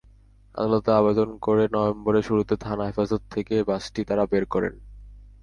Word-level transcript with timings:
আদালতে 0.55 0.91
আবেদন 0.91 1.29
করে 1.37 1.63
নভেম্বরের 1.73 2.23
শুরুতে 2.23 2.55
থানা 2.57 2.83
হেফাজত 2.87 3.21
থেকে 3.31 3.55
বাসটি 3.63 4.01
তাঁরা 4.05 4.25
বের 4.25 4.45
করেন। 4.45 4.73